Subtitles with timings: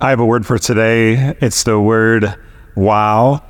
[0.00, 1.34] I have a word for today.
[1.40, 2.32] It's the word
[2.76, 3.42] wow.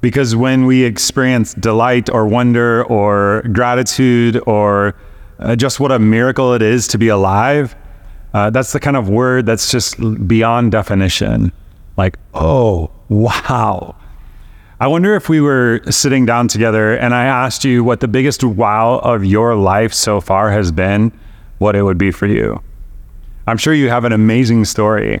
[0.00, 4.94] Because when we experience delight or wonder or gratitude or
[5.40, 7.74] uh, just what a miracle it is to be alive,
[8.34, 9.96] uh, that's the kind of word that's just
[10.28, 11.50] beyond definition.
[11.96, 13.96] Like, oh, wow.
[14.78, 18.44] I wonder if we were sitting down together and I asked you what the biggest
[18.44, 21.10] wow of your life so far has been,
[21.58, 22.62] what it would be for you.
[23.48, 25.20] I'm sure you have an amazing story.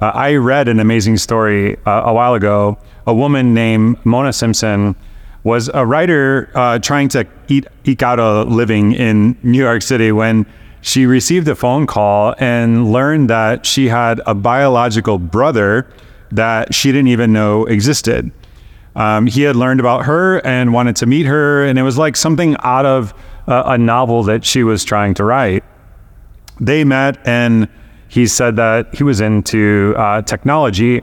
[0.00, 2.78] Uh, I read an amazing story uh, a while ago.
[3.06, 4.96] A woman named Mona Simpson
[5.44, 10.10] was a writer uh, trying to eat, eke out a living in New York City
[10.10, 10.46] when
[10.80, 15.86] she received a phone call and learned that she had a biological brother
[16.32, 18.30] that she didn't even know existed.
[18.96, 22.16] Um, he had learned about her and wanted to meet her, and it was like
[22.16, 23.12] something out of
[23.46, 25.64] a novel that she was trying to write.
[26.60, 27.68] They met and
[28.10, 31.00] he said that he was into uh, technology.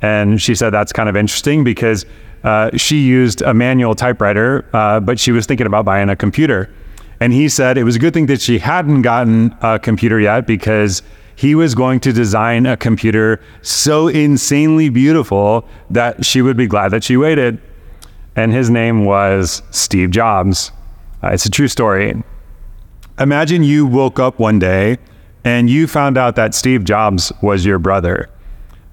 [0.00, 2.06] And she said that's kind of interesting because
[2.44, 6.72] uh, she used a manual typewriter, uh, but she was thinking about buying a computer.
[7.18, 10.46] And he said it was a good thing that she hadn't gotten a computer yet
[10.46, 11.02] because
[11.34, 16.90] he was going to design a computer so insanely beautiful that she would be glad
[16.90, 17.60] that she waited.
[18.36, 20.70] And his name was Steve Jobs.
[21.20, 22.22] Uh, it's a true story.
[23.18, 24.98] Imagine you woke up one day
[25.44, 28.28] and you found out that Steve Jobs was your brother.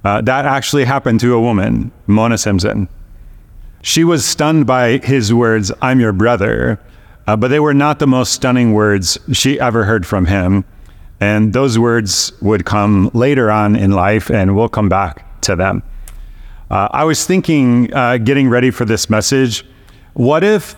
[0.03, 2.89] Uh, that actually happened to a woman, Mona Simpson.
[3.81, 6.79] She was stunned by his words, I'm your brother,
[7.28, 10.66] uh, but they were not the most stunning words she ever heard from him.
[11.19, 15.84] And those words would come later on in life, and we'll come back to them.
[16.69, 19.63] Uh, I was thinking, uh, getting ready for this message,
[20.13, 20.75] what if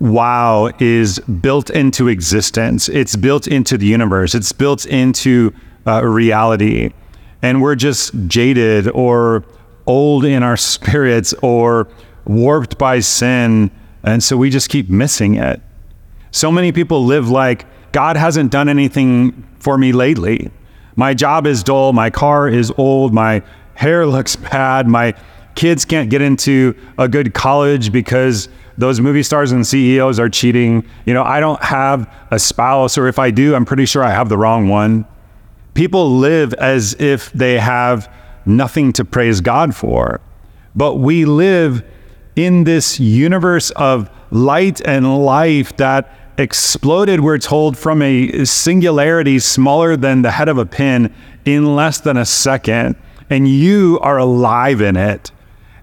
[0.00, 2.88] wow is built into existence.
[2.88, 4.34] It's built into the universe.
[4.34, 5.52] It's built into
[5.86, 6.92] uh, reality.
[7.42, 9.44] And we're just jaded or
[9.86, 11.88] old in our spirits or
[12.24, 13.70] warped by sin.
[14.02, 15.60] And so we just keep missing it.
[16.30, 20.50] So many people live like God hasn't done anything for me lately.
[20.96, 21.92] My job is dull.
[21.92, 23.14] My car is old.
[23.14, 23.42] My
[23.74, 24.86] hair looks bad.
[24.86, 25.14] My
[25.54, 28.48] kids can't get into a good college because
[28.78, 30.84] those movie stars and CEOs are cheating.
[31.04, 34.10] You know, I don't have a spouse, or if I do, I'm pretty sure I
[34.10, 35.06] have the wrong one.
[35.74, 38.12] People live as if they have
[38.44, 40.20] nothing to praise God for.
[40.74, 41.84] But we live
[42.36, 49.96] in this universe of light and life that exploded, we're told, from a singularity smaller
[49.96, 51.14] than the head of a pin
[51.46, 52.96] in less than a second.
[53.30, 55.32] And you are alive in it.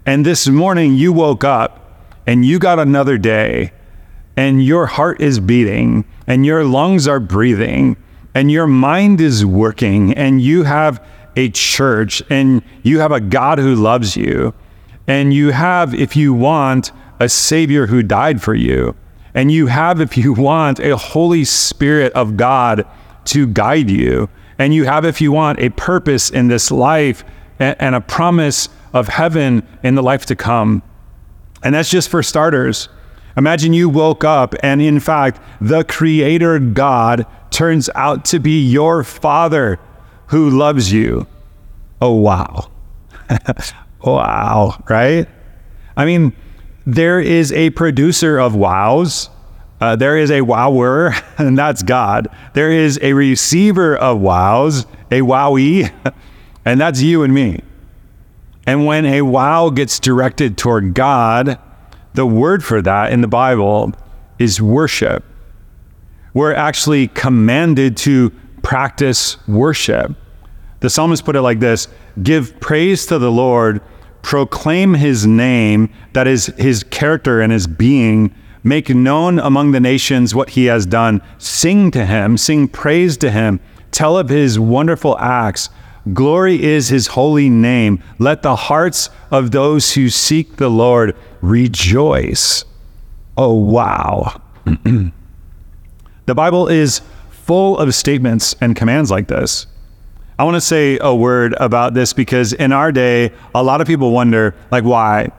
[0.05, 1.82] And this morning you woke up
[2.25, 3.71] and you got another day
[4.35, 7.97] and your heart is beating and your lungs are breathing
[8.33, 13.59] and your mind is working and you have a church and you have a God
[13.59, 14.53] who loves you
[15.07, 18.95] and you have, if you want, a Savior who died for you.
[19.33, 22.85] And you have, if you want, a Holy Spirit of God
[23.25, 24.29] to guide you.
[24.59, 27.23] And you have, if you want, a purpose in this life
[27.59, 30.83] and a promise of heaven in the life to come.
[31.63, 32.89] And that's just for starters.
[33.35, 39.03] Imagine you woke up and, in fact, the Creator God turns out to be your
[39.03, 39.79] Father
[40.27, 41.25] who loves you.
[42.01, 42.69] Oh, wow.
[44.03, 45.27] wow, right?
[45.95, 46.33] I mean,
[46.85, 49.29] there is a producer of wows.
[49.79, 52.27] Uh, there is a wower, and that's God.
[52.53, 55.91] There is a receiver of wows, a wowie,
[56.65, 57.61] and that's you and me.
[58.65, 61.59] And when a wow gets directed toward God,
[62.13, 63.93] the word for that in the Bible
[64.39, 65.23] is worship.
[66.33, 68.31] We're actually commanded to
[68.61, 70.15] practice worship.
[70.79, 71.87] The psalmist put it like this
[72.21, 73.81] Give praise to the Lord,
[74.21, 78.33] proclaim his name, that is his character and his being.
[78.65, 81.21] Make known among the nations what he has done.
[81.37, 83.59] Sing to him, sing praise to him,
[83.91, 85.69] tell of his wonderful acts.
[86.11, 88.03] Glory is his holy name.
[88.19, 92.65] Let the hearts of those who seek the Lord rejoice.
[93.37, 94.41] Oh, wow.
[96.25, 99.65] the Bible is full of statements and commands like this.
[100.37, 103.87] I want to say a word about this because in our day, a lot of
[103.87, 105.31] people wonder, like, why?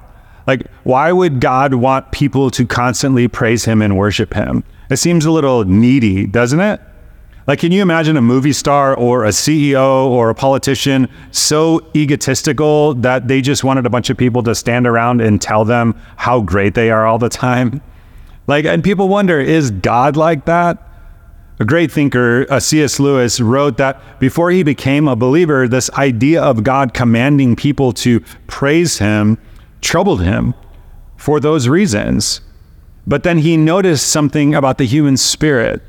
[0.46, 4.64] Like, why would God want people to constantly praise Him and worship Him?
[4.90, 6.80] It seems a little needy, doesn't it?
[7.46, 12.94] Like, can you imagine a movie star or a CEO or a politician so egotistical
[12.94, 16.40] that they just wanted a bunch of people to stand around and tell them how
[16.40, 17.82] great they are all the time?
[18.46, 20.88] Like, and people wonder, is God like that?
[21.60, 22.98] A great thinker, uh, C.S.
[22.98, 28.20] Lewis, wrote that before he became a believer, this idea of God commanding people to
[28.46, 29.38] praise him
[29.80, 30.54] troubled him
[31.16, 32.40] for those reasons.
[33.06, 35.82] But then he noticed something about the human spirit.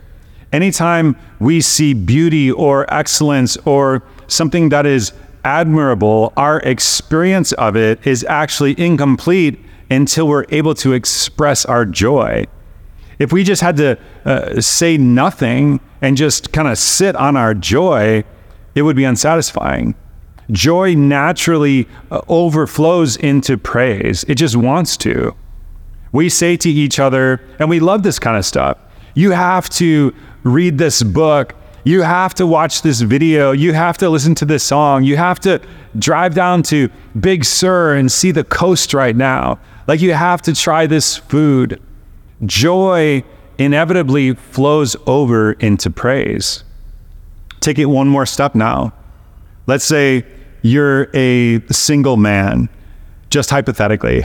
[0.54, 5.12] Anytime we see beauty or excellence or something that is
[5.44, 9.60] admirable, our experience of it is actually incomplete
[9.90, 12.46] until we're able to express our joy.
[13.20, 17.54] If we just had to uh, say nothing and just kind of sit on our
[17.54, 18.24] joy,
[18.74, 19.96] it would be unsatisfying.
[20.52, 25.36] Joy naturally uh, overflows into praise, it just wants to.
[26.12, 28.78] We say to each other, and we love this kind of stuff
[29.16, 30.14] you have to
[30.46, 31.54] read this book.
[31.84, 33.52] You have to watch this video.
[33.52, 35.04] You have to listen to this song.
[35.04, 35.62] You have to
[36.00, 36.90] drive down to
[37.20, 39.60] Big Sur and see the coast right now.
[39.88, 41.82] Like, you have to try this food
[42.46, 43.24] joy
[43.58, 46.64] inevitably flows over into praise.
[47.60, 48.94] Take it one more step now.
[49.68, 50.26] Let's say
[50.62, 52.70] you're a single man,
[53.30, 54.24] just hypothetically.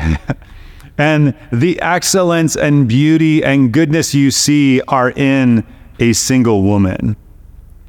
[0.98, 5.66] and the excellence and beauty and goodness you see are in
[6.00, 7.16] a single woman.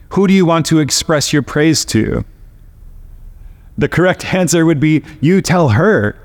[0.10, 2.26] Who do you want to express your praise to?
[3.78, 6.16] The correct answer would be you tell her.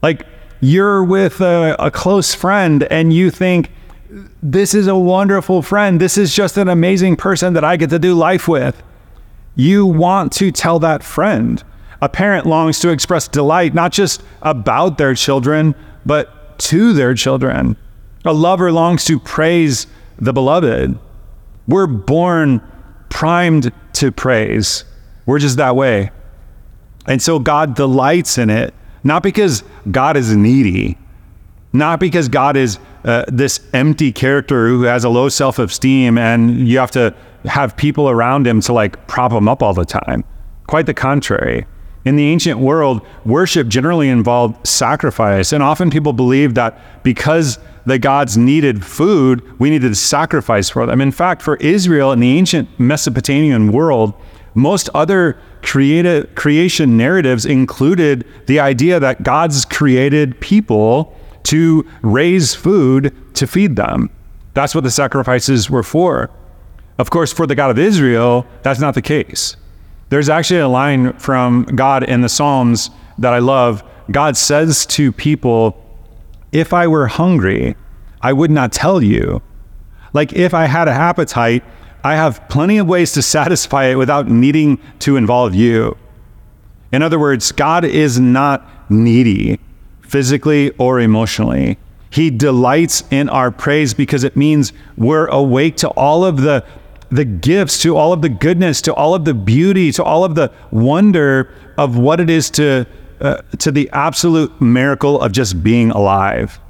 [0.00, 0.24] Like,
[0.60, 3.70] you're with a, a close friend and you think,
[4.42, 6.00] this is a wonderful friend.
[6.00, 8.82] This is just an amazing person that I get to do life with.
[9.56, 11.62] You want to tell that friend.
[12.00, 15.74] A parent longs to express delight, not just about their children,
[16.06, 17.76] but to their children.
[18.24, 19.88] A lover longs to praise
[20.18, 20.98] the beloved.
[21.66, 22.62] We're born
[23.08, 24.84] primed to praise.
[25.26, 26.10] We're just that way.
[27.06, 28.74] And so God delights in it
[29.04, 30.98] not because God is needy,
[31.72, 36.68] not because God is uh, this empty character who has a low self esteem and
[36.68, 37.14] you have to
[37.44, 40.24] have people around him to like prop him up all the time.
[40.66, 41.66] Quite the contrary.
[42.04, 45.52] In the ancient world, worship generally involved sacrifice.
[45.52, 50.86] And often people believed that because the gods needed food, we needed to sacrifice for
[50.86, 51.00] them.
[51.00, 54.14] In fact, for Israel in the ancient Mesopotamian world,
[54.54, 63.14] most other creative, creation narratives included the idea that God's created people to raise food
[63.34, 64.10] to feed them.
[64.54, 66.30] That's what the sacrifices were for.
[66.98, 69.56] Of course, for the God of Israel, that's not the case.
[70.08, 73.84] There's actually a line from God in the Psalms that I love.
[74.10, 75.84] God says to people,
[76.52, 77.76] If I were hungry,
[78.20, 79.42] I would not tell you.
[80.12, 81.62] Like if I had an appetite,
[82.02, 85.96] I have plenty of ways to satisfy it without needing to involve you.
[86.92, 89.60] In other words, God is not needy
[90.00, 91.78] physically or emotionally.
[92.10, 96.64] He delights in our praise because it means we're awake to all of the,
[97.10, 100.34] the gifts, to all of the goodness, to all of the beauty, to all of
[100.34, 102.86] the wonder of what it is to,
[103.20, 106.60] uh, to the absolute miracle of just being alive.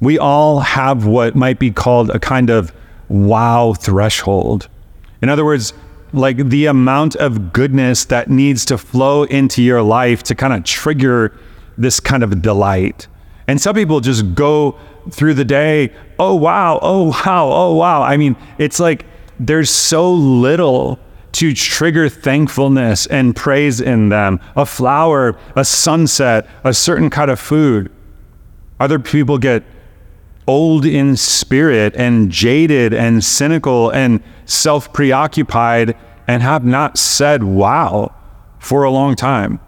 [0.00, 2.72] We all have what might be called a kind of
[3.08, 4.68] wow threshold.
[5.22, 5.72] In other words,
[6.12, 10.64] like the amount of goodness that needs to flow into your life to kind of
[10.64, 11.36] trigger
[11.78, 13.06] this kind of delight.
[13.48, 14.78] And some people just go
[15.10, 18.02] through the day, oh wow, oh wow, oh wow.
[18.02, 19.06] I mean, it's like
[19.38, 20.98] there's so little
[21.36, 24.40] to trigger thankfulness and praise in them.
[24.56, 27.92] A flower, a sunset, a certain kind of food.
[28.80, 29.62] Other people get
[30.46, 35.94] old in spirit and jaded and cynical and self preoccupied
[36.26, 38.14] and have not said wow
[38.58, 39.60] for a long time.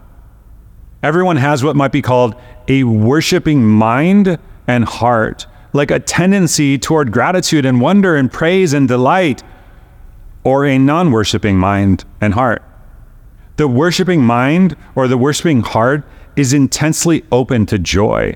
[1.03, 2.35] Everyone has what might be called
[2.67, 8.87] a worshiping mind and heart, like a tendency toward gratitude and wonder and praise and
[8.87, 9.43] delight,
[10.43, 12.63] or a non worshiping mind and heart.
[13.57, 16.03] The worshiping mind or the worshiping heart
[16.35, 18.35] is intensely open to joy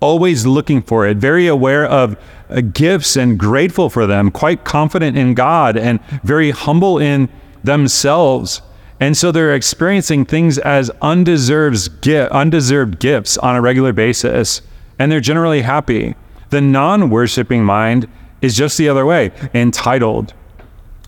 [0.00, 2.16] always looking for it, very aware of
[2.48, 7.28] uh, gifts and grateful for them, quite confident in God and very humble in
[7.64, 8.62] themselves.
[9.00, 14.62] And so they're experiencing things as undeserved, undeserved gifts on a regular basis,
[14.98, 16.14] and they're generally happy.
[16.50, 18.08] The non worshiping mind
[18.40, 20.34] is just the other way entitled,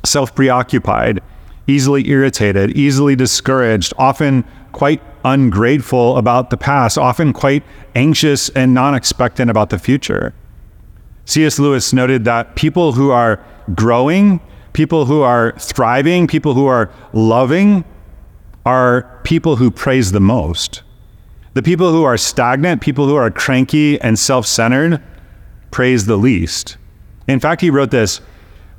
[0.05, 1.21] self preoccupied,
[1.67, 7.63] easily irritated, easily discouraged, often quite ungrateful about the past, often quite
[7.95, 10.35] anxious and non expectant about the future.
[11.25, 11.59] C.S.
[11.59, 14.41] Lewis noted that people who are growing,
[14.73, 17.85] people who are thriving, people who are loving,
[18.65, 20.83] are people who praise the most.
[21.55, 25.03] The people who are stagnant, people who are cranky and self centered,
[25.71, 26.77] praise the least.
[27.27, 28.21] In fact, he wrote this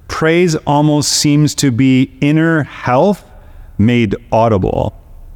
[0.09, 3.23] praise almost seems to be inner health
[3.77, 4.93] made audible.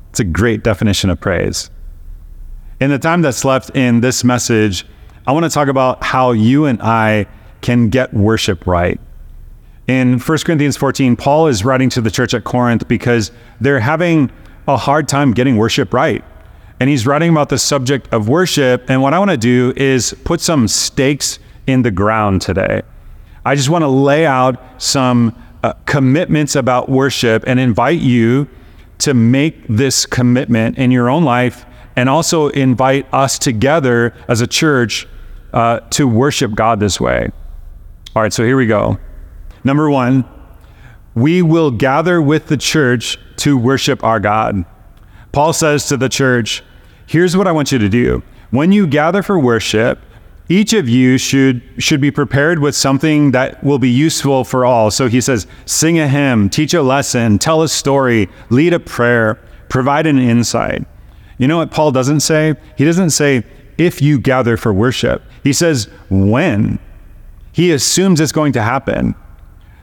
[0.09, 1.69] It's a great definition of praise.
[2.81, 4.85] In the time that's left in this message,
[5.25, 7.27] I want to talk about how you and I
[7.61, 8.99] can get worship right.
[9.87, 14.31] In 1 Corinthians 14, Paul is writing to the church at Corinth because they're having
[14.67, 16.23] a hard time getting worship right.
[16.79, 18.89] And he's writing about the subject of worship.
[18.89, 22.81] And what I want to do is put some stakes in the ground today.
[23.45, 28.47] I just want to lay out some uh, commitments about worship and invite you
[28.99, 34.47] to make this commitment in your own life and also invite us together as a
[34.47, 35.07] church
[35.51, 37.29] uh, to worship God this way.
[38.15, 38.97] All right, so here we go.
[39.63, 40.25] Number one,
[41.15, 44.65] we will gather with the church to worship our God.
[45.31, 46.63] Paul says to the church,
[47.05, 48.23] Here's what I want you to do.
[48.49, 49.99] When you gather for worship,
[50.49, 54.91] each of you should should be prepared with something that will be useful for all.
[54.91, 59.39] So he says, sing a hymn, teach a lesson, tell a story, lead a prayer,
[59.69, 60.85] provide an insight.
[61.37, 62.55] You know what Paul doesn't say?
[62.77, 63.43] He doesn't say
[63.77, 65.23] if you gather for worship.
[65.43, 66.79] He says when.
[67.51, 69.15] He assumes it's going to happen.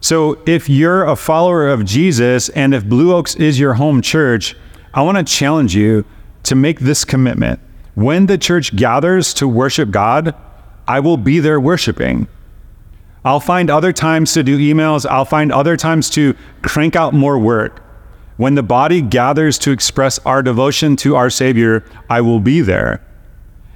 [0.01, 4.57] So if you're a follower of Jesus and if Blue Oaks is your home church,
[4.93, 6.05] I want to challenge you
[6.45, 7.61] to make this commitment.
[7.95, 10.35] When the church gathers to worship God,
[10.91, 12.27] I will be there worshiping.
[13.25, 15.07] I'll find other times to do emails.
[15.07, 17.81] I'll find other times to crank out more work.
[18.39, 23.01] When the body gathers to express our devotion to our Savior, I will be there.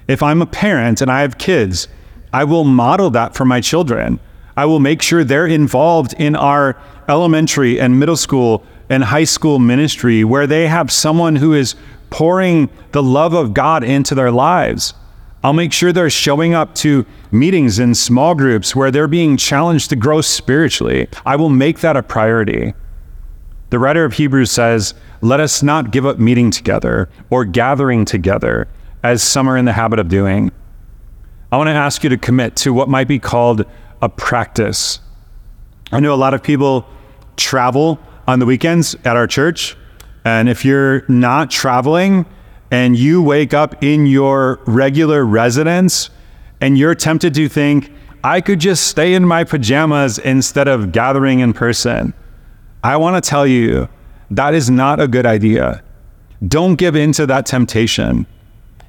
[0.09, 1.87] If I'm a parent and I have kids,
[2.33, 4.19] I will model that for my children.
[4.57, 6.77] I will make sure they're involved in our
[7.09, 11.77] elementary and middle school and high school ministry where they have someone who is
[12.11, 14.95] pouring the love of God into their lives.
[15.45, 19.91] I'll make sure they're showing up to meetings in small groups where they're being challenged
[19.91, 21.07] to grow spiritually.
[21.27, 22.73] I will make that a priority.
[23.69, 28.69] The writer of Hebrews says, Let us not give up meeting together or gathering together,
[29.03, 30.51] as some are in the habit of doing.
[31.53, 33.67] I want to ask you to commit to what might be called
[34.01, 34.99] a practice.
[35.93, 36.87] I know a lot of people
[37.37, 39.77] travel on the weekends at our church.
[40.25, 42.25] And if you're not traveling,
[42.71, 46.11] and you wake up in your regular residence
[46.61, 47.93] and you're tempted to think,
[48.23, 52.15] I could just stay in my pajamas instead of gathering in person.
[52.83, 53.89] I want to tell you
[54.31, 55.83] that is not a good idea.
[56.47, 58.27] Don't give in to that temptation.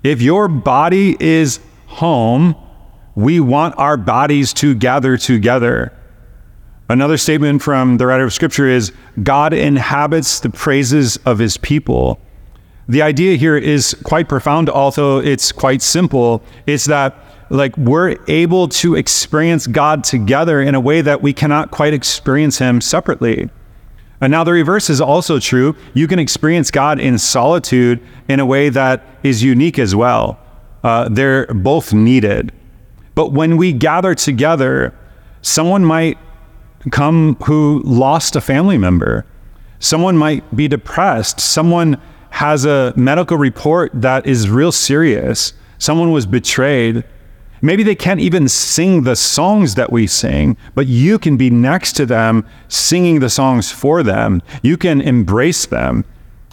[0.03, 2.55] If your body is home,
[3.15, 5.93] we want our bodies to gather together.
[6.89, 12.19] Another statement from the writer of scripture is God inhabits the praises of his people.
[12.87, 16.43] The idea here is quite profound, although it's quite simple.
[16.67, 17.15] It's that
[17.49, 22.59] like we're able to experience God together in a way that we cannot quite experience
[22.59, 23.49] him separately.
[24.21, 25.75] And now the reverse is also true.
[25.93, 30.39] You can experience God in solitude in a way that is unique as well.
[30.83, 32.51] Uh, they're both needed.
[33.13, 34.93] But when we gather together,
[35.41, 36.17] someone might
[36.91, 39.25] come who lost a family member.
[39.79, 41.39] Someone might be depressed.
[41.39, 41.99] Someone
[42.35, 45.53] has a medical report that is real serious.
[45.77, 47.05] Someone was betrayed.
[47.61, 51.93] Maybe they can't even sing the songs that we sing, but you can be next
[51.93, 54.41] to them singing the songs for them.
[54.61, 56.03] You can embrace them.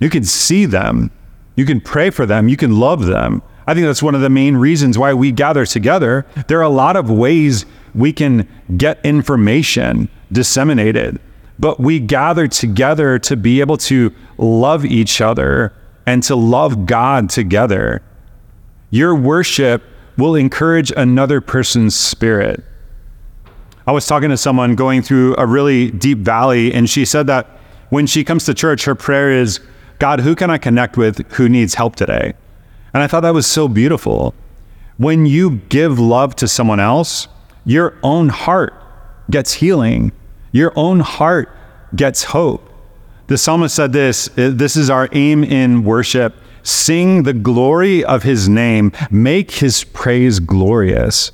[0.00, 1.10] You can see them.
[1.56, 2.48] You can pray for them.
[2.48, 3.42] You can love them.
[3.66, 6.24] I think that's one of the main reasons why we gather together.
[6.46, 8.46] There are a lot of ways we can
[8.76, 11.18] get information disseminated
[11.62, 15.72] but we gather together to be able to love each other
[16.04, 18.02] and to love God together.
[18.90, 19.80] Your worship
[20.18, 22.64] will encourage another person's spirit.
[23.86, 27.46] I was talking to someone going through a really deep valley, and she said that
[27.90, 29.60] when she comes to church, her prayer is,
[30.00, 32.32] God, who can I connect with who needs help today?
[32.92, 34.34] And I thought that was so beautiful.
[34.96, 37.28] When you give love to someone else,
[37.64, 38.74] your own heart
[39.30, 40.10] gets healing
[40.52, 41.48] your own heart
[41.96, 42.68] gets hope.
[43.26, 46.34] The psalmist said this uh, this is our aim in worship.
[46.62, 51.32] Sing the glory of his name, make his praise glorious.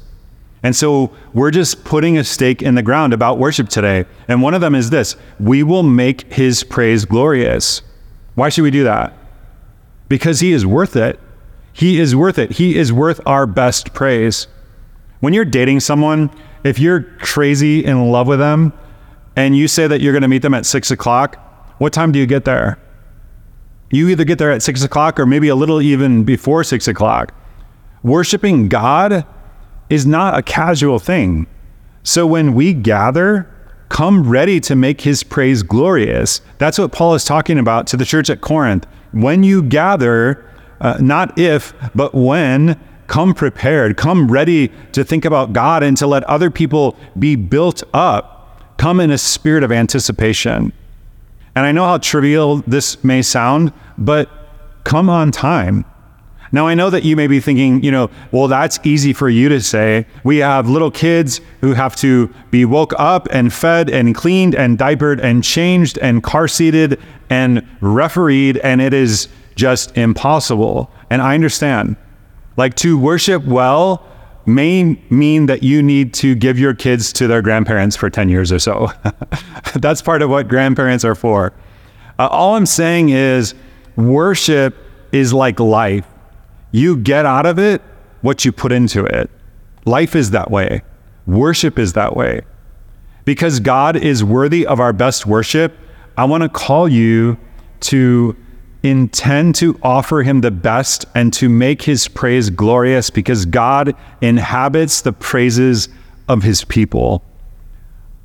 [0.62, 4.06] And so we're just putting a stake in the ground about worship today.
[4.26, 7.82] And one of them is this we will make his praise glorious.
[8.34, 9.12] Why should we do that?
[10.08, 11.18] Because he is worth it.
[11.72, 12.52] He is worth it.
[12.52, 14.46] He is worth our best praise.
[15.20, 16.30] When you're dating someone,
[16.64, 18.72] if you're crazy in love with them
[19.38, 21.36] and you say that you're going to meet them at six o'clock,
[21.78, 22.76] what time do you get there?
[23.88, 27.32] You either get there at six o'clock or maybe a little even before six o'clock.
[28.02, 29.24] Worshiping God
[29.88, 31.46] is not a casual thing.
[32.02, 33.48] So when we gather,
[33.88, 36.40] come ready to make his praise glorious.
[36.58, 38.88] That's what Paul is talking about to the church at Corinth.
[39.12, 40.44] When you gather,
[40.80, 42.76] uh, not if, but when,
[43.06, 47.84] come prepared, come ready to think about God and to let other people be built
[47.94, 48.37] up.
[48.78, 50.72] Come in a spirit of anticipation.
[51.54, 54.30] And I know how trivial this may sound, but
[54.84, 55.84] come on time.
[56.50, 59.50] Now, I know that you may be thinking, you know, well, that's easy for you
[59.50, 60.06] to say.
[60.24, 64.78] We have little kids who have to be woke up and fed and cleaned and
[64.78, 70.90] diapered and changed and car seated and refereed, and it is just impossible.
[71.10, 71.96] And I understand.
[72.56, 74.06] Like to worship well
[74.48, 78.50] may mean that you need to give your kids to their grandparents for 10 years
[78.50, 78.88] or so.
[79.76, 81.52] that's part of what grandparents are for.
[82.18, 83.54] Uh, all I'm saying is
[83.96, 84.76] worship
[85.12, 86.04] is like life
[86.72, 87.82] you get out of it
[88.20, 89.30] what you put into it.
[89.84, 90.82] Life is that way.
[91.26, 92.42] Worship is that way.
[93.24, 95.76] Because God is worthy of our best worship,
[96.16, 97.38] I want to call you
[97.80, 98.36] to
[98.82, 105.00] intend to offer him the best and to make his praise glorious because God inhabits
[105.00, 105.88] the praises
[106.28, 107.24] of his people.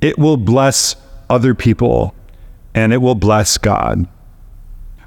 [0.00, 0.96] It will bless
[1.28, 2.14] other people
[2.74, 4.06] and it will bless God.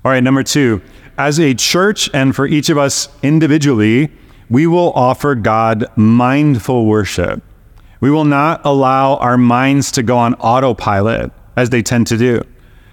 [0.03, 0.81] All right, number two,
[1.17, 4.11] as a church and for each of us individually,
[4.49, 7.43] we will offer God mindful worship.
[7.99, 12.41] We will not allow our minds to go on autopilot as they tend to do.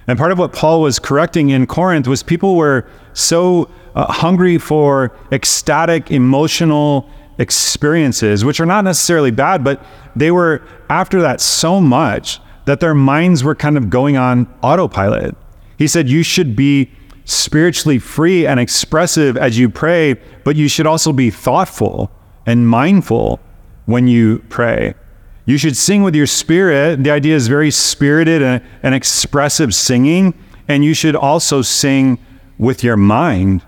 [0.07, 4.59] And part of what Paul was correcting in Corinth was people were so uh, hungry
[4.59, 11.81] for ecstatic, emotional experiences, which are not necessarily bad, but they were after that so
[11.81, 15.37] much that their minds were kind of going on autopilot.
[15.79, 16.91] He said, You should be
[17.25, 20.15] spiritually free and expressive as you pray,
[20.45, 22.11] but you should also be thoughtful
[22.47, 23.41] and mindful
[23.87, 24.95] when you pray.
[25.47, 27.03] You should sing with your spirit.
[27.05, 30.35] The idea is very spirited and, and expressive singing,
[30.69, 32.19] and you should also sing
[32.59, 33.63] with your mind.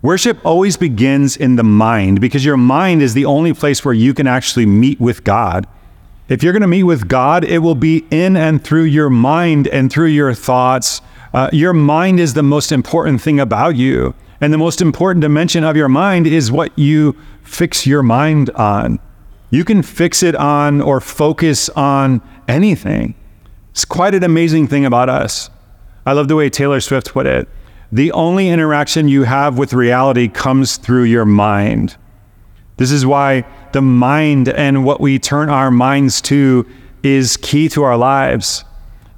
[0.00, 4.14] Worship always begins in the mind because your mind is the only place where you
[4.14, 5.66] can actually meet with God.
[6.28, 9.68] If you're going to meet with God, it will be in and through your mind
[9.68, 11.00] and through your thoughts
[11.36, 14.14] uh, your mind is the most important thing about you.
[14.40, 18.98] And the most important dimension of your mind is what you fix your mind on.
[19.50, 23.14] You can fix it on or focus on anything.
[23.70, 25.50] It's quite an amazing thing about us.
[26.04, 27.48] I love the way Taylor Swift put it.
[27.92, 31.96] The only interaction you have with reality comes through your mind.
[32.76, 36.66] This is why the mind and what we turn our minds to
[37.02, 38.64] is key to our lives.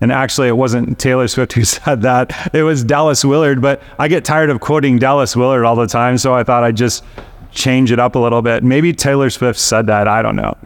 [0.01, 2.55] And actually, it wasn't Taylor Swift who said that.
[2.55, 3.61] It was Dallas Willard.
[3.61, 6.19] But I get tired of quoting Dallas Willard all the time.
[6.19, 7.05] So I thought I'd just
[7.51, 8.63] change it up a little bit.
[8.63, 10.09] Maybe Taylor Swift said that.
[10.09, 10.57] I don't know.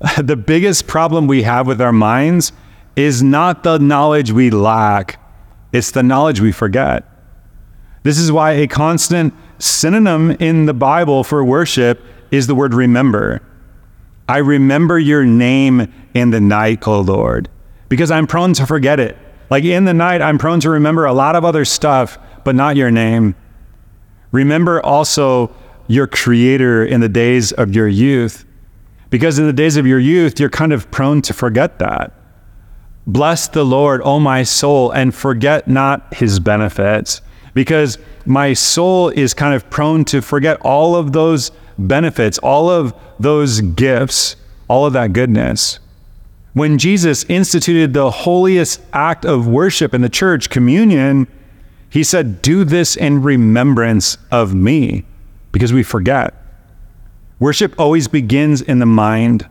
[0.22, 2.52] The biggest problem we have with our minds
[2.94, 5.20] is not the knowledge we lack,
[5.72, 7.04] it's the knowledge we forget.
[8.04, 13.42] This is why a constant synonym in the Bible for worship is the word remember.
[14.28, 17.48] I remember your name in the night, O Lord
[17.88, 19.16] because I'm prone to forget it.
[19.50, 22.76] Like in the night, I'm prone to remember a lot of other stuff, but not
[22.76, 23.34] your name.
[24.30, 25.54] Remember also
[25.88, 28.44] your creator in the days of your youth,
[29.10, 32.12] because in the days of your youth, you're kind of prone to forget that.
[33.06, 37.22] Bless the Lord, O my soul, and forget not his benefits,
[37.54, 42.94] because my soul is kind of prone to forget all of those benefits, all of
[43.18, 44.36] those gifts,
[44.68, 45.78] all of that goodness.
[46.52, 51.26] When Jesus instituted the holiest act of worship in the church, communion,
[51.88, 55.04] he said, Do this in remembrance of me,
[55.58, 56.34] because we forget.
[57.40, 59.48] Worship always begins in the mind.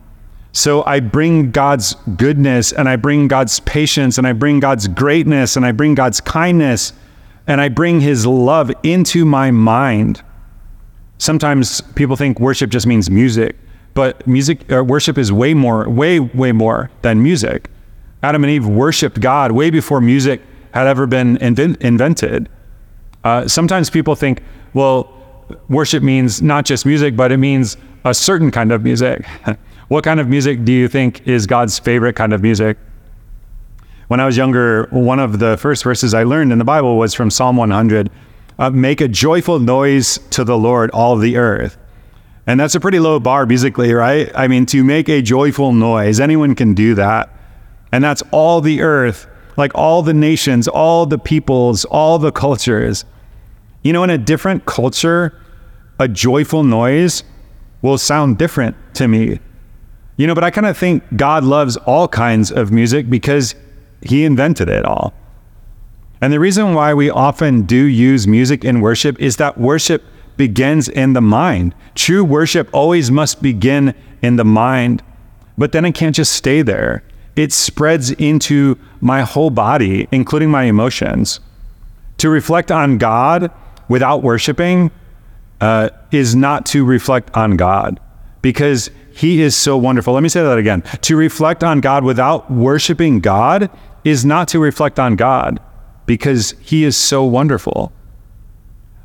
[0.54, 5.58] So I bring God's goodness and I bring God's patience and I bring God's greatness
[5.58, 6.94] and I bring God's kindness
[7.46, 10.24] and I bring his love into my mind.
[11.18, 13.58] Sometimes people think worship just means music.
[13.94, 17.70] But music uh, worship is way more, way, way more than music.
[18.24, 20.40] Adam and Eve worshiped God way before music
[20.72, 22.48] had ever been invent- invented.
[23.26, 24.42] Uh, sometimes people think,
[24.74, 25.17] well,
[25.70, 29.26] worship means not just music, but it means a certain kind of music.
[29.88, 32.78] what kind of music do you think is God's favorite kind of music?
[34.08, 37.14] When I was younger, one of the first verses I learned in the Bible was
[37.14, 38.10] from Psalm 100
[38.60, 41.78] uh, Make a joyful noise to the Lord, all the earth.
[42.48, 44.32] And that's a pretty low bar musically, right?
[44.34, 47.30] I mean, to make a joyful noise, anyone can do that.
[47.92, 53.04] And that's all the earth, like all the nations, all the peoples, all the cultures.
[53.88, 55.34] You know, in a different culture,
[55.98, 57.24] a joyful noise
[57.82, 59.40] will sound different to me.
[60.18, 63.56] You know, but I kind of think God loves all kinds of music because
[64.02, 65.14] he invented it all.
[66.20, 70.04] And the reason why we often do use music in worship is that worship
[70.36, 71.74] begins in the mind.
[71.96, 75.02] True worship always must begin in the mind,
[75.58, 77.04] but then it can't just stay there.
[77.38, 81.40] It spreads into my whole body, including my emotions.
[82.18, 83.50] To reflect on God
[83.88, 84.92] without worshiping
[85.62, 88.00] uh, is not to reflect on God
[88.42, 90.14] because He is so wonderful.
[90.14, 90.82] Let me say that again.
[91.02, 93.70] To reflect on God without worshiping God
[94.04, 95.60] is not to reflect on God
[96.06, 97.92] because He is so wonderful.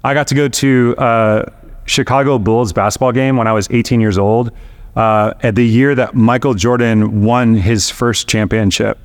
[0.04, 1.52] I got to go to a
[1.84, 4.50] Chicago Bulls basketball game when I was 18 years old
[4.96, 8.98] uh, at the year that Michael Jordan won his first championship.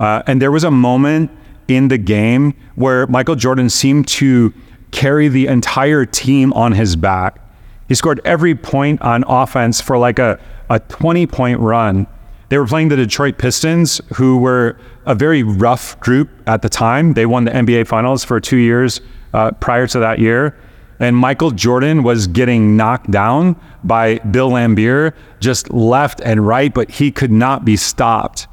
[0.00, 1.30] Uh, and there was a moment
[1.66, 4.54] in the game where Michael Jordan seemed to
[4.90, 7.40] carry the entire team on his back.
[7.88, 12.06] He scored every point on offense for like a, a 20 point run.
[12.48, 17.14] They were playing the Detroit Pistons, who were a very rough group at the time.
[17.14, 19.00] They won the NBA Finals for two years
[19.34, 20.56] uh, prior to that year.
[21.00, 26.90] And Michael Jordan was getting knocked down by Bill Laimbeer just left and right, but
[26.90, 28.48] he could not be stopped.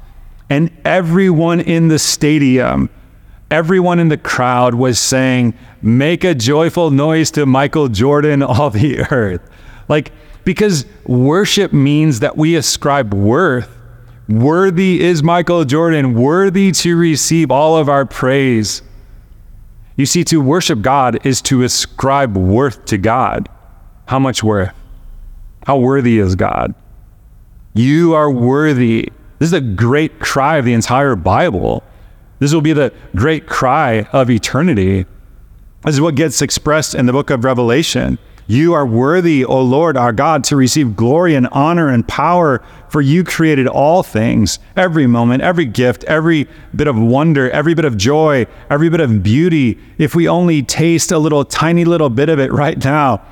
[0.48, 2.88] And everyone in the stadium
[3.50, 9.00] everyone in the crowd was saying, Make a joyful noise to Michael Jordan, all the
[9.10, 9.48] earth.
[9.88, 10.12] Like,
[10.44, 13.72] because worship means that we ascribe worth.
[14.28, 18.82] Worthy is Michael Jordan, worthy to receive all of our praise.
[19.96, 23.48] You see, to worship God is to ascribe worth to God.
[24.06, 24.72] How much worth?
[25.64, 26.74] How worthy is God?
[27.74, 29.10] You are worthy.
[29.38, 31.82] This is a great cry of the entire Bible.
[32.38, 35.06] This will be the great cry of eternity.
[35.84, 38.18] This is what gets expressed in the book of Revelation.
[38.48, 43.00] You are worthy, O Lord our God, to receive glory and honor and power, for
[43.00, 47.96] you created all things, every moment, every gift, every bit of wonder, every bit of
[47.96, 49.78] joy, every bit of beauty.
[49.98, 53.22] If we only taste a little tiny little bit of it right now,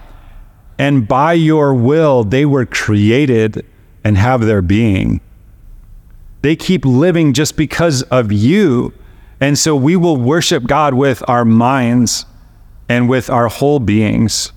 [0.79, 3.65] and by your will they were created
[4.03, 5.21] and have their being.
[6.45, 8.93] They keep living just because of you.
[9.41, 12.27] And so we will worship God with our minds
[12.87, 14.53] and with our whole beings.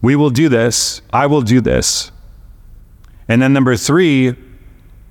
[0.00, 1.02] We will do this.
[1.12, 2.10] I will do this.
[3.28, 4.34] And then, number three,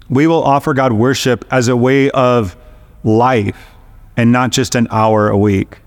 [0.09, 2.57] we will offer God worship as a way of
[3.03, 3.75] life
[4.17, 5.77] and not just an hour a week.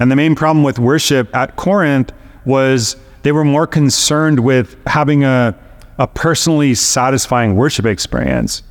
[0.00, 2.12] And the main problem with worship at Corinth
[2.44, 5.56] was they were more concerned with having a
[6.00, 8.62] a personally satisfying worship experience.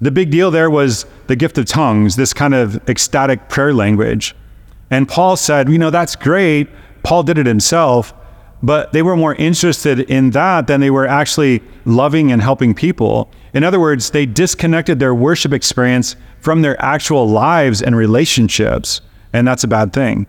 [0.00, 4.34] The big deal there was the gift of tongues, this kind of ecstatic prayer language.
[4.90, 6.68] And Paul said, you know, that's great.
[7.04, 8.12] Paul did it himself,
[8.64, 13.30] but they were more interested in that than they were actually loving and helping people.
[13.54, 19.00] In other words, they disconnected their worship experience from their actual lives and relationships,
[19.32, 20.26] and that's a bad thing.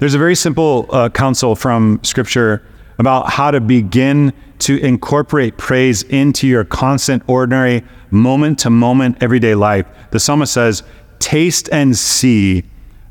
[0.00, 2.62] There's a very simple uh, counsel from Scripture
[2.98, 9.54] about how to begin to incorporate praise into your constant, ordinary, moment to moment, everyday
[9.54, 9.86] life.
[10.10, 10.82] The psalmist says,
[11.18, 12.64] Taste and see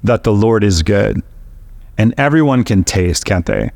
[0.04, 1.22] that the Lord is good.
[1.98, 3.72] And everyone can taste, can't they?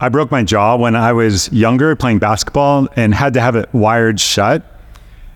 [0.00, 3.68] I broke my jaw when I was younger playing basketball and had to have it
[3.72, 4.62] wired shut.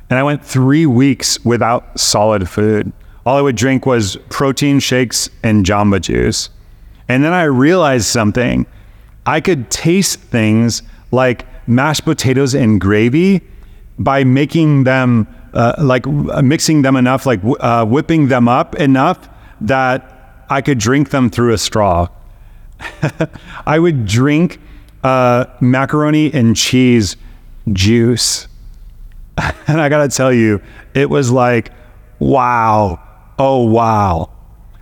[0.09, 2.93] And I went three weeks without solid food.
[3.27, 6.51] All I would drink was protein shakes and Jamba juice.
[7.09, 8.67] And then I realized something.
[9.27, 13.41] I could taste things like mashed potatoes and gravy
[13.99, 19.29] by making them uh, like uh, mixing them enough, like uh, whipping them up enough
[19.61, 22.09] that I could drink them through a straw.
[23.67, 24.61] I would drink
[25.05, 27.17] uh, macaroni and cheese
[27.71, 28.49] juice.
[29.67, 30.61] and I gotta tell you,
[30.95, 31.71] it was like,
[32.19, 33.01] wow,
[33.39, 34.31] oh wow.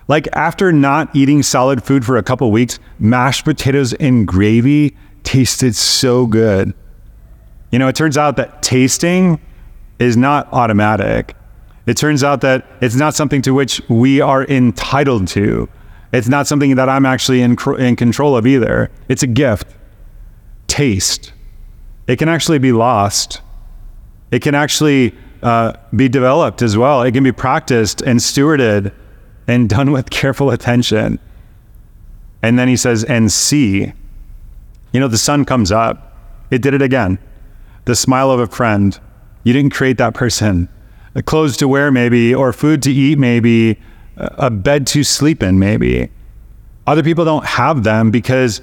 [0.08, 4.96] Like after not eating solid food for a couple weeks, mashed potatoes and gravy
[5.30, 6.74] tasted so good.
[7.70, 9.40] You know, it turns out that tasting
[10.00, 11.36] is not automatic.
[11.86, 15.68] It turns out that it's not something to which we are entitled to.
[16.12, 18.90] It's not something that I'm actually in, in control of either.
[19.08, 19.68] It's a gift.
[20.66, 21.32] taste.
[22.08, 23.40] It can actually be lost.
[24.32, 25.14] It can actually
[25.44, 27.02] uh, be developed as well.
[27.02, 28.92] It can be practiced and stewarded
[29.46, 31.20] and done with careful attention.
[32.42, 33.92] And then he says, and see.
[34.92, 36.16] You know, the sun comes up.
[36.50, 37.18] It did it again.
[37.84, 38.98] The smile of a friend.
[39.44, 40.68] You didn't create that person.
[41.14, 43.78] A clothes to wear, maybe, or food to eat, maybe,
[44.16, 46.10] a bed to sleep in, maybe.
[46.86, 48.60] Other people don't have them because,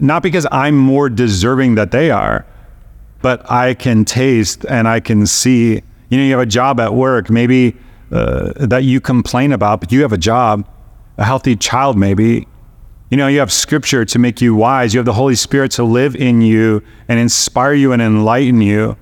[0.00, 2.46] not because I'm more deserving that they are,
[3.22, 5.82] but I can taste and I can see.
[6.08, 7.76] You know, you have a job at work, maybe
[8.10, 10.68] uh, that you complain about, but you have a job,
[11.16, 12.46] a healthy child, maybe.
[13.10, 14.92] You know, you have scripture to make you wise.
[14.92, 18.96] You have the Holy Spirit to live in you and inspire you and enlighten you.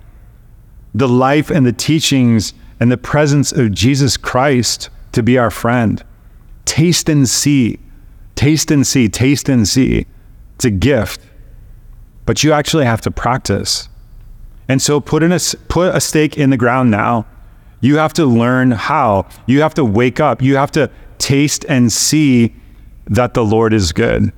[0.94, 6.04] The life and the teachings and the presence of Jesus Christ to be our friend.
[6.64, 7.80] Taste and see.
[8.36, 9.08] Taste and see.
[9.08, 10.06] Taste and see.
[10.54, 11.20] It's a gift,
[12.24, 13.88] but you actually have to practice.
[14.68, 15.38] And so put in a
[15.68, 17.26] put a stake in the ground now.
[17.80, 19.26] You have to learn how.
[19.46, 20.40] You have to wake up.
[20.40, 22.54] You have to taste and see
[23.06, 24.32] that the Lord is good.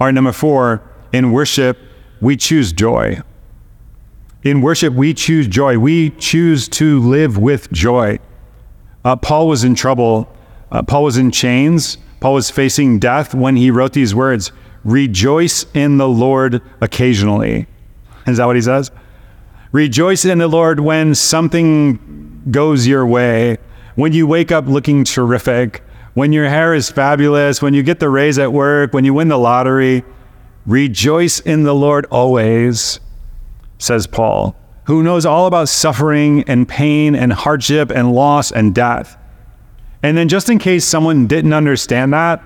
[0.00, 1.78] All right, number four, in worship,
[2.20, 3.20] we choose joy.
[4.42, 5.78] In worship, we choose joy.
[5.78, 8.18] We choose to live with joy.
[9.04, 10.34] Uh, Paul was in trouble.
[10.72, 11.98] Uh, Paul was in chains.
[12.20, 14.52] Paul was facing death when he wrote these words
[14.84, 17.66] Rejoice in the Lord occasionally.
[18.26, 18.90] Is that what he says?
[19.72, 23.58] Rejoice in the Lord when something goes your way,
[23.94, 25.82] when you wake up looking terrific,
[26.14, 29.28] when your hair is fabulous, when you get the raise at work, when you win
[29.28, 30.04] the lottery.
[30.66, 33.00] Rejoice in the Lord always,
[33.78, 39.16] says Paul, who knows all about suffering and pain and hardship and loss and death.
[40.02, 42.42] And then, just in case someone didn't understand that,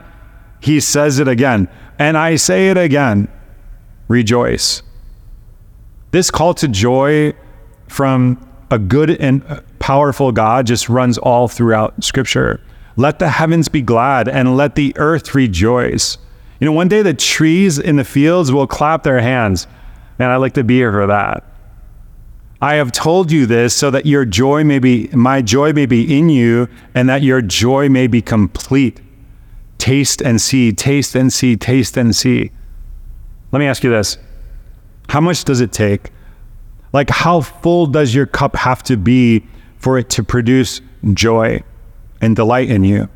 [0.60, 1.68] he says it again.
[1.98, 3.28] And I say it again
[4.08, 4.82] rejoice.
[6.10, 7.34] This call to joy
[7.88, 9.42] from a good and
[9.78, 12.60] powerful God just runs all throughout Scripture.
[12.96, 16.18] Let the heavens be glad and let the earth rejoice.
[16.60, 19.66] You know, one day the trees in the fields will clap their hands.
[20.18, 21.44] And I'd like to be here for that.
[22.60, 26.16] I have told you this so that your joy may be, my joy may be
[26.16, 29.00] in you, and that your joy may be complete.
[29.76, 32.52] Taste and see, taste and see, taste and see.
[33.52, 34.18] Let me ask you this
[35.08, 36.10] how much does it take?
[36.92, 39.44] Like, how full does your cup have to be
[39.78, 40.80] for it to produce
[41.12, 41.62] joy
[42.24, 43.08] and delight in you?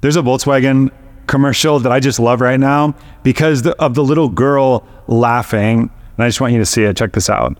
[0.00, 0.90] There's a Volkswagen
[1.26, 5.90] commercial that I just love right now because of the little girl laughing.
[6.16, 6.96] And I just want you to see it.
[6.96, 7.58] Check this out.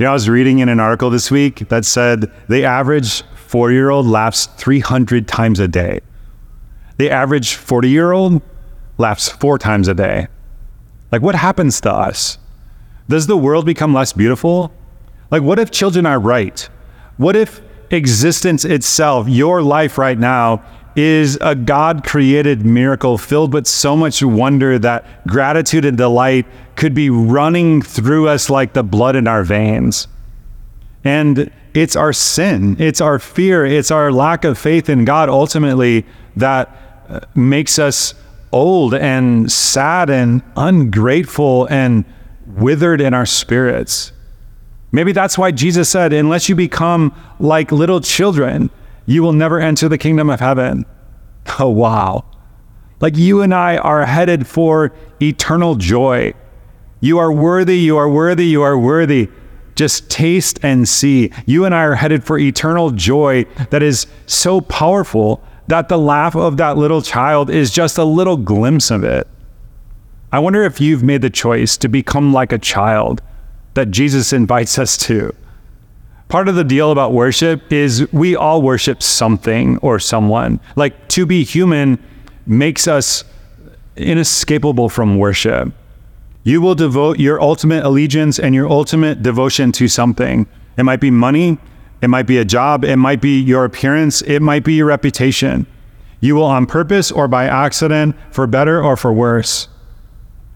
[0.00, 3.90] Know, I was reading in an article this week that said the average four year
[3.90, 6.00] old laughs 300 times a day.
[6.98, 8.40] The average 40 year old
[8.96, 10.28] laughs four times a day.
[11.10, 12.38] Like, what happens to us?
[13.08, 14.72] Does the world become less beautiful?
[15.32, 16.68] Like, what if children are right?
[17.16, 20.62] What if existence itself, your life right now,
[20.96, 26.46] is a God created miracle filled with so much wonder that gratitude and delight
[26.76, 30.08] could be running through us like the blood in our veins.
[31.04, 36.04] And it's our sin, it's our fear, it's our lack of faith in God ultimately
[36.36, 36.76] that
[37.08, 38.14] uh, makes us
[38.52, 42.04] old and sad and ungrateful and
[42.46, 44.12] withered in our spirits.
[44.90, 48.70] Maybe that's why Jesus said, unless you become like little children,
[49.08, 50.86] you will never enter the kingdom of heaven.
[51.58, 52.26] Oh, wow.
[53.00, 56.34] Like you and I are headed for eternal joy.
[57.00, 59.30] You are worthy, you are worthy, you are worthy.
[59.74, 61.32] Just taste and see.
[61.46, 66.36] You and I are headed for eternal joy that is so powerful that the laugh
[66.36, 69.26] of that little child is just a little glimpse of it.
[70.30, 73.22] I wonder if you've made the choice to become like a child
[73.72, 75.34] that Jesus invites us to.
[76.28, 80.60] Part of the deal about worship is we all worship something or someone.
[80.76, 81.98] Like to be human
[82.46, 83.24] makes us
[83.96, 85.72] inescapable from worship.
[86.44, 90.46] You will devote your ultimate allegiance and your ultimate devotion to something.
[90.76, 91.58] It might be money,
[92.02, 95.66] it might be a job, it might be your appearance, it might be your reputation.
[96.20, 99.68] You will, on purpose or by accident, for better or for worse.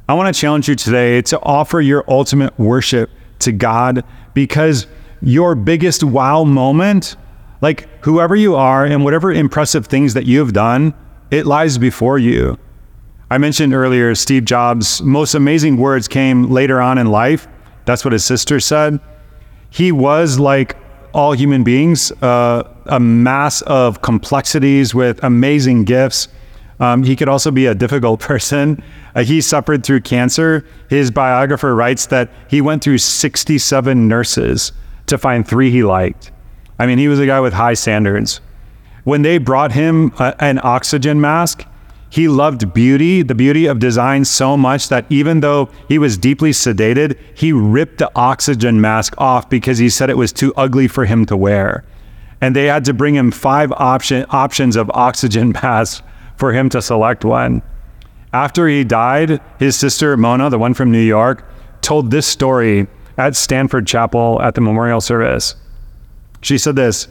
[0.08, 4.04] I want to challenge you today to offer your ultimate worship to God
[4.34, 4.86] because
[5.22, 7.16] your biggest wow moment
[7.62, 10.94] Like whoever you are and whatever impressive things that you have done,
[11.30, 12.58] it lies before you.
[13.30, 17.46] I mentioned earlier Steve Jobs' most amazing words came later on in life.
[17.84, 18.98] That's what his sister said.
[19.70, 20.76] He was like
[21.14, 26.28] all human beings, uh, a mass of complexities with amazing gifts.
[26.80, 28.82] Um, he could also be a difficult person.
[29.14, 30.66] Uh, he suffered through cancer.
[30.90, 34.72] His biographer writes that he went through 67 nurses
[35.12, 36.32] to find three he liked.
[36.78, 38.40] I mean, he was a guy with high standards.
[39.04, 41.66] When they brought him a, an oxygen mask,
[42.08, 46.50] he loved beauty, the beauty of design so much that even though he was deeply
[46.50, 51.04] sedated, he ripped the oxygen mask off because he said it was too ugly for
[51.04, 51.84] him to wear.
[52.40, 56.02] And they had to bring him five option, options of oxygen masks
[56.36, 57.62] for him to select one.
[58.32, 61.44] After he died, his sister Mona, the one from New York,
[61.82, 65.54] told this story at Stanford Chapel at the memorial service.
[66.40, 67.08] She said this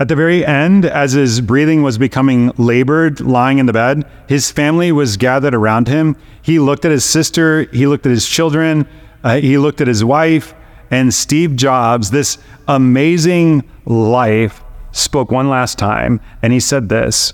[0.00, 4.50] At the very end, as his breathing was becoming labored, lying in the bed, his
[4.50, 6.16] family was gathered around him.
[6.42, 8.86] He looked at his sister, he looked at his children,
[9.24, 10.54] uh, he looked at his wife,
[10.90, 17.32] and Steve Jobs, this amazing life, spoke one last time, and he said this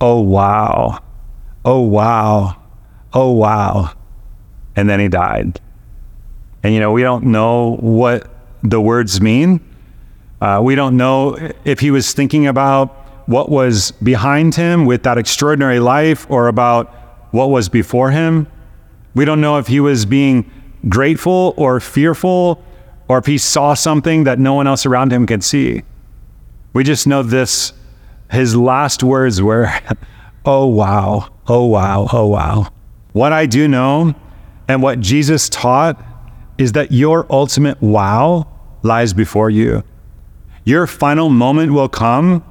[0.00, 1.02] Oh, wow.
[1.64, 2.62] Oh, wow
[3.16, 3.92] oh, wow.
[4.76, 5.58] And then he died.
[6.66, 8.28] And, you know, we don't know what
[8.64, 9.60] the words mean.
[10.40, 12.88] Uh, we don't know if he was thinking about
[13.28, 16.92] what was behind him with that extraordinary life or about
[17.30, 18.48] what was before him.
[19.14, 20.50] We don't know if he was being
[20.88, 22.64] grateful or fearful
[23.06, 25.84] or if he saw something that no one else around him could see.
[26.72, 27.74] We just know this
[28.32, 29.72] his last words were,
[30.44, 32.72] Oh, wow, oh, wow, oh, wow.
[33.12, 34.16] What I do know
[34.66, 36.02] and what Jesus taught
[36.58, 38.46] is that your ultimate wow
[38.82, 39.82] lies before you.
[40.64, 42.44] Your final moment will come,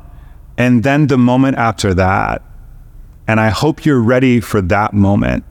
[0.57, 2.41] and then the moment after that.
[3.27, 5.43] And I hope you're ready for that moment.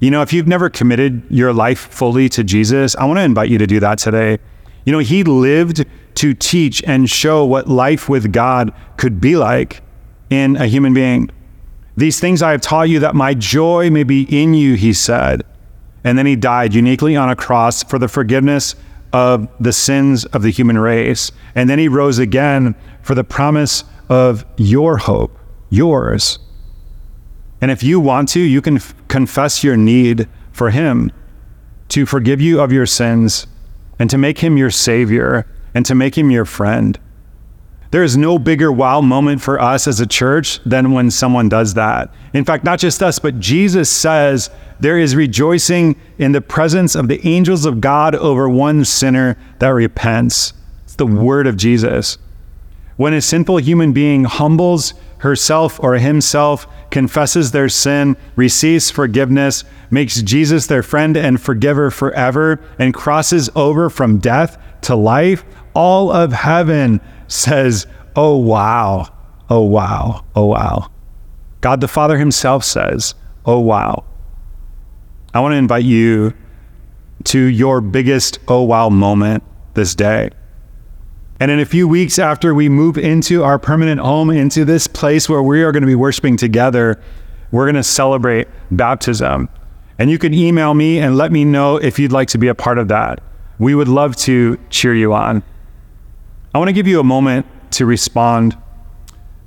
[0.00, 3.50] You know, if you've never committed your life fully to Jesus, I want to invite
[3.50, 4.38] you to do that today.
[4.84, 5.84] You know, He lived
[6.16, 9.82] to teach and show what life with God could be like
[10.30, 11.30] in a human being.
[11.96, 15.42] These things I have taught you that my joy may be in you, he said.
[16.06, 18.76] And then he died uniquely on a cross for the forgiveness
[19.12, 21.32] of the sins of the human race.
[21.56, 25.36] And then he rose again for the promise of your hope,
[25.68, 26.38] yours.
[27.60, 31.10] And if you want to, you can f- confess your need for him
[31.88, 33.48] to forgive you of your sins
[33.98, 37.00] and to make him your savior and to make him your friend.
[37.90, 41.74] There is no bigger wow moment for us as a church than when someone does
[41.74, 42.12] that.
[42.32, 47.08] In fact, not just us, but Jesus says there is rejoicing in the presence of
[47.08, 50.52] the angels of God over one sinner that repents.
[50.84, 52.18] It's the word of Jesus.
[52.96, 60.22] When a sinful human being humbles herself or himself, confesses their sin, receives forgiveness, makes
[60.22, 66.32] Jesus their friend and forgiver forever, and crosses over from death to life, all of
[66.32, 69.12] heaven says, Oh, wow.
[69.50, 70.24] Oh, wow.
[70.34, 70.90] Oh, wow.
[71.60, 74.04] God the Father Himself says, Oh, wow.
[75.36, 76.32] I want to invite you
[77.24, 79.44] to your biggest oh, wow moment
[79.74, 80.30] this day.
[81.38, 85.28] And in a few weeks after we move into our permanent home, into this place
[85.28, 86.98] where we are going to be worshiping together,
[87.50, 89.50] we're going to celebrate baptism.
[89.98, 92.54] And you can email me and let me know if you'd like to be a
[92.54, 93.22] part of that.
[93.58, 95.42] We would love to cheer you on.
[96.54, 98.56] I want to give you a moment to respond.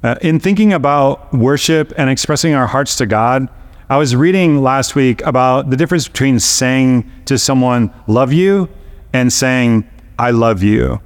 [0.04, 3.50] Uh, in thinking about worship and expressing our hearts to God,
[3.92, 8.70] I was reading last week about the difference between saying to someone, love you,
[9.14, 11.02] and saying, I love you.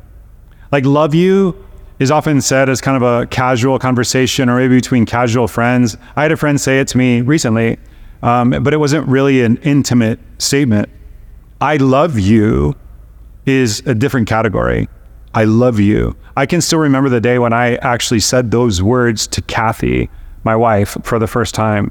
[0.69, 1.65] Like, love you
[1.99, 5.95] is often said as kind of a casual conversation or maybe between casual friends.
[6.17, 7.77] I had a friend say it to me recently,
[8.21, 10.89] um, but it wasn't really an intimate statement.
[11.61, 12.75] I love you
[13.45, 14.89] is a different category.
[15.33, 16.17] I love you.
[16.35, 20.09] I can still remember the day when I actually said those words to Kathy,
[20.43, 21.89] my wife, for the first time.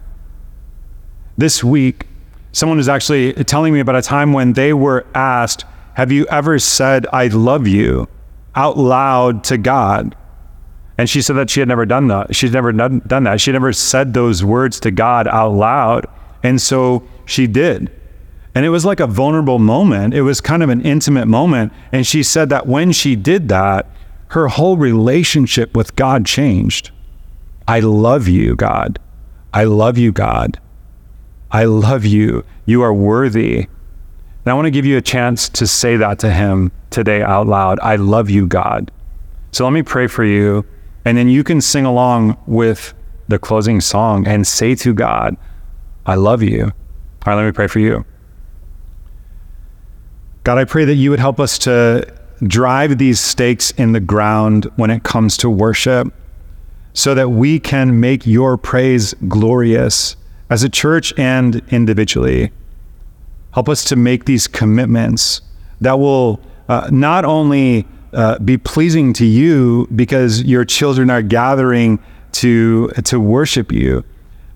[1.42, 2.06] This week,
[2.52, 5.64] someone was actually telling me about a time when they were asked,
[5.94, 8.06] Have you ever said, I love you
[8.54, 10.14] out loud to God?
[10.96, 12.36] And she said that she had never done that.
[12.36, 13.40] She'd never done, done that.
[13.40, 16.06] She never said those words to God out loud.
[16.44, 17.90] And so she did.
[18.54, 20.14] And it was like a vulnerable moment.
[20.14, 21.72] It was kind of an intimate moment.
[21.90, 23.90] And she said that when she did that,
[24.28, 26.92] her whole relationship with God changed.
[27.66, 29.00] I love you, God.
[29.52, 30.60] I love you, God.
[31.52, 32.44] I love you.
[32.64, 33.58] You are worthy.
[34.44, 37.46] And I want to give you a chance to say that to Him today out
[37.46, 37.78] loud.
[37.80, 38.90] I love you, God.
[39.52, 40.64] So let me pray for you,
[41.04, 42.94] and then you can sing along with
[43.28, 45.36] the closing song and say to God,
[46.06, 46.64] I love you.
[46.64, 46.72] All
[47.26, 48.04] right, let me pray for you.
[50.44, 54.64] God, I pray that you would help us to drive these stakes in the ground
[54.76, 56.12] when it comes to worship
[56.94, 60.16] so that we can make your praise glorious
[60.52, 62.52] as a church and individually.
[63.52, 65.40] Help us to make these commitments
[65.80, 71.98] that will uh, not only uh, be pleasing to you because your children are gathering
[72.32, 74.04] to to worship you,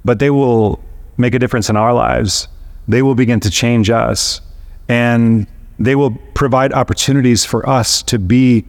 [0.05, 0.83] but they will
[1.17, 2.49] make a difference in our lives.
[2.87, 4.43] They will begin to change us,
[4.89, 5.47] and
[5.79, 8.67] they will provide opportunities for us to be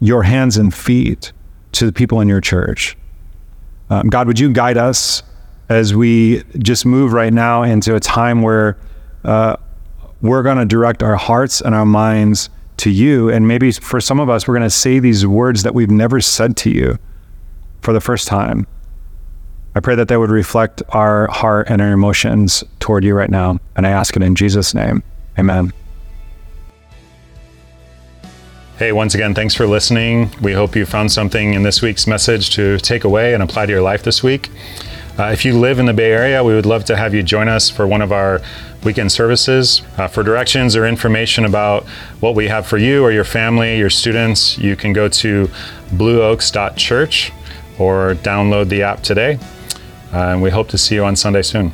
[0.00, 1.32] your hands and feet
[1.72, 2.96] to the people in your church.
[3.90, 5.22] Um, God, would you guide us
[5.68, 8.78] as we just move right now into a time where
[9.24, 9.56] uh,
[10.20, 13.30] we're going to direct our hearts and our minds to you.
[13.30, 16.20] And maybe for some of us, we're going to say these words that we've never
[16.20, 16.98] said to you
[17.82, 18.66] for the first time.
[19.74, 23.58] I pray that they would reflect our heart and our emotions toward you right now.
[23.76, 25.02] And I ask it in Jesus' name.
[25.38, 25.72] Amen.
[28.78, 30.30] Hey, once again, thanks for listening.
[30.40, 33.72] We hope you found something in this week's message to take away and apply to
[33.72, 34.50] your life this week.
[35.16, 37.48] Uh, if you live in the Bay Area, we would love to have you join
[37.48, 38.40] us for one of our
[38.82, 39.80] weekend services.
[39.96, 41.84] Uh, for directions or information about
[42.18, 45.48] what we have for you or your family, your students, you can go to
[45.92, 47.32] blueoaks.church
[47.78, 49.38] or download the app today.
[50.12, 51.72] Uh, and we hope to see you on Sunday soon.